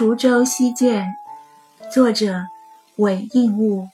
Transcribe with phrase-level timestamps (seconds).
[0.00, 1.14] 滁州西涧》，
[1.92, 2.46] 作者
[2.96, 3.90] 韦应物。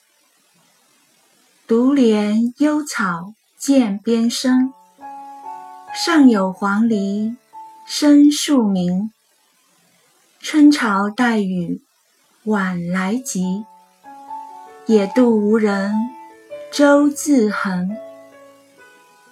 [1.67, 4.73] 独怜幽草涧边生，
[5.93, 7.35] 上有黄鹂
[7.89, 9.11] 深树鸣。
[10.39, 11.83] 春潮带雨
[12.45, 13.65] 晚来急，
[14.87, 15.93] 野渡无人
[16.71, 17.97] 舟自横。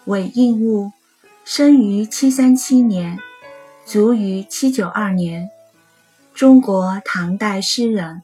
[0.07, 0.91] 韦应物
[1.45, 3.17] 生于七三七年，
[3.87, 5.51] 卒于七九二年，
[6.35, 8.23] 中国唐代诗人。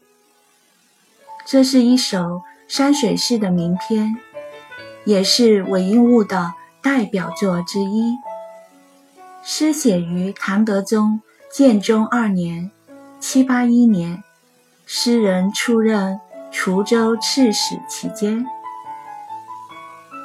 [1.46, 4.16] 这是一首山水诗的名篇，
[5.05, 8.16] 也是韦应物的代表作之一。
[9.45, 11.20] 诗写于唐德宗
[11.52, 12.73] 建中二年。
[13.20, 14.24] 七八一年，
[14.87, 16.18] 诗人出任
[16.51, 18.46] 滁州刺史期间，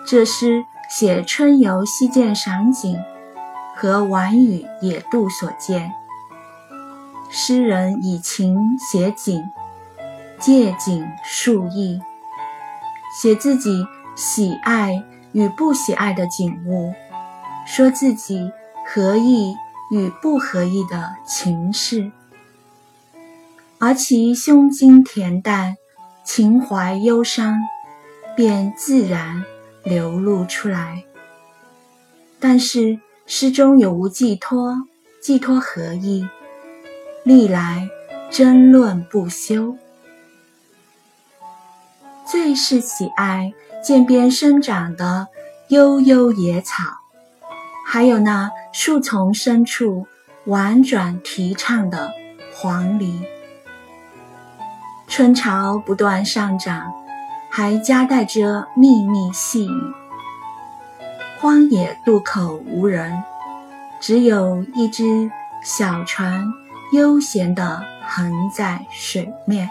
[0.08, 2.98] 这诗写春游西涧赏景
[3.76, 5.92] 和晚雨野渡所见。
[7.38, 9.44] 诗人以情写景，
[10.40, 12.00] 借景述意，
[13.14, 16.94] 写自己喜爱与不喜爱的景物，
[17.68, 18.54] 说自己
[18.88, 19.54] 合意
[19.92, 22.10] 与不合意的情事。
[23.80, 25.76] 而其胸襟恬淡，
[26.24, 27.60] 情怀忧伤，
[28.34, 29.44] 便自然
[29.84, 31.04] 流露出来。
[32.40, 34.78] 但是诗中有无寄托，
[35.22, 36.26] 寄托何意？
[37.26, 37.90] 历来
[38.30, 39.76] 争论不休。
[42.24, 43.52] 最是喜爱
[43.84, 45.28] 涧边生长的
[45.70, 46.84] 悠悠野草，
[47.88, 50.06] 还有那树丛深处
[50.46, 52.12] 婉转啼唱的
[52.54, 53.26] 黄鹂。
[55.08, 56.94] 春潮不断上涨，
[57.50, 59.94] 还夹带着密密细雨。
[61.40, 63.24] 荒野渡口无人，
[64.00, 65.32] 只有一只
[65.64, 66.46] 小船
[66.96, 69.70] 悠闲地横在水面。